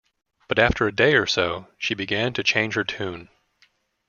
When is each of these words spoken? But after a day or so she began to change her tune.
But 0.47 0.57
after 0.57 0.87
a 0.87 0.91
day 0.91 1.13
or 1.13 1.27
so 1.27 1.67
she 1.77 1.93
began 1.93 2.33
to 2.33 2.41
change 2.41 2.73
her 2.73 2.83
tune. 2.83 3.29